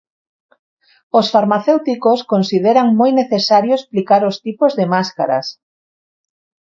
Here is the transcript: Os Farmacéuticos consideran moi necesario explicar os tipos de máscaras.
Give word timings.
Os 1.19 1.27
Farmacéuticos 1.33 2.19
consideran 2.33 2.87
moi 2.99 3.11
necesario 3.21 3.73
explicar 3.77 4.21
os 4.29 4.35
tipos 4.45 4.71
de 4.79 4.85
máscaras. 4.93 5.45